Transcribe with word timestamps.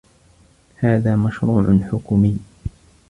هذا 0.75 1.15
مشروع 1.15 1.79
حكومي. 1.91 2.37